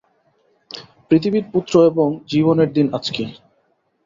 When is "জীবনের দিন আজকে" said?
2.27-3.23